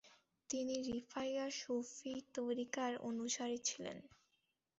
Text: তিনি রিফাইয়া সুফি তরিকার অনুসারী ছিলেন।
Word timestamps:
তিনি 0.49 0.75
রিফাইয়া 0.87 1.45
সুফি 1.59 2.13
তরিকার 2.35 2.91
অনুসারী 3.09 3.57
ছিলেন। 3.67 3.97